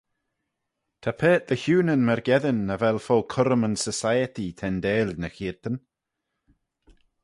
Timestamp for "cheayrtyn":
5.35-5.77